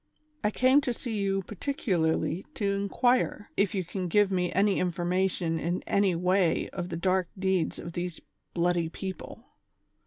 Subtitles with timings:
[0.43, 5.59] I came to see you particularly to inquire, if you can give me any information
[5.59, 8.19] in any way of the dark deeds of these
[8.55, 9.43] bloody people